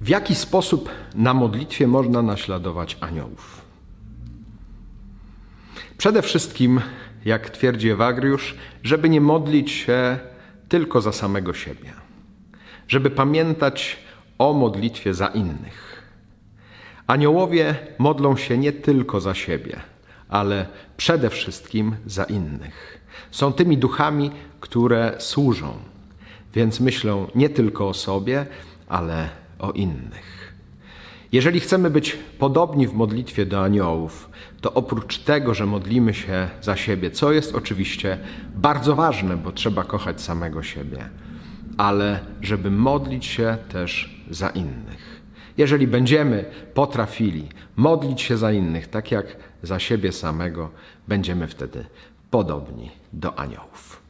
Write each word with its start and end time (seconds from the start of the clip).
W 0.00 0.08
jaki 0.08 0.34
sposób 0.34 0.88
na 1.14 1.34
modlitwie 1.34 1.86
można 1.86 2.22
naśladować 2.22 2.96
aniołów? 3.00 3.64
Przede 5.98 6.22
wszystkim, 6.22 6.80
jak 7.24 7.50
twierdzi 7.50 7.90
Ewagriusz, 7.90 8.54
żeby 8.82 9.08
nie 9.08 9.20
modlić 9.20 9.70
się 9.70 10.18
tylko 10.68 11.00
za 11.00 11.12
samego 11.12 11.54
siebie, 11.54 11.92
żeby 12.88 13.10
pamiętać 13.10 13.96
o 14.38 14.52
modlitwie 14.52 15.14
za 15.14 15.26
innych. 15.26 16.02
Aniołowie 17.06 17.74
modlą 17.98 18.36
się 18.36 18.58
nie 18.58 18.72
tylko 18.72 19.20
za 19.20 19.34
siebie, 19.34 19.80
ale 20.28 20.66
przede 20.96 21.30
wszystkim 21.30 21.96
za 22.06 22.24
innych. 22.24 23.00
Są 23.30 23.52
tymi 23.52 23.78
duchami, 23.78 24.30
które 24.60 25.14
służą, 25.18 25.76
więc 26.54 26.80
myślą 26.80 27.26
nie 27.34 27.48
tylko 27.48 27.88
o 27.88 27.94
sobie, 27.94 28.46
ale 28.88 29.28
o 29.58 29.72
innych. 29.72 30.54
Jeżeli 31.32 31.60
chcemy 31.60 31.90
być 31.90 32.18
podobni 32.38 32.86
w 32.88 32.92
modlitwie 32.92 33.46
do 33.46 33.64
aniołów, 33.64 34.30
to 34.60 34.74
oprócz 34.74 35.18
tego, 35.18 35.54
że 35.54 35.66
modlimy 35.66 36.14
się 36.14 36.48
za 36.62 36.76
siebie, 36.76 37.10
co 37.10 37.32
jest 37.32 37.54
oczywiście 37.54 38.18
bardzo 38.54 38.96
ważne, 38.96 39.36
bo 39.36 39.52
trzeba 39.52 39.84
kochać 39.84 40.20
samego 40.20 40.62
siebie, 40.62 41.08
ale 41.76 42.20
żeby 42.42 42.70
modlić 42.70 43.26
się 43.26 43.56
też 43.68 44.22
za 44.30 44.48
innych. 44.48 45.22
Jeżeli 45.58 45.86
będziemy 45.86 46.44
potrafili 46.74 47.48
modlić 47.76 48.22
się 48.22 48.36
za 48.36 48.52
innych, 48.52 48.88
tak 48.88 49.10
jak 49.10 49.36
za 49.62 49.78
siebie 49.78 50.12
samego, 50.12 50.70
będziemy 51.08 51.46
wtedy 51.46 51.84
podobni 52.30 52.90
do 53.12 53.38
aniołów. 53.38 54.03